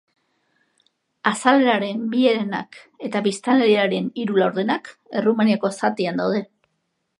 Azaleraren 1.31 2.01
bi 2.13 2.23
herenak 2.29 2.79
eta 3.09 3.23
biztanleriaren 3.29 4.09
hiru 4.23 4.41
laurdenak, 4.41 4.93
Errumaniako 5.21 5.75
zatian 5.83 6.23
daude. 6.25 6.45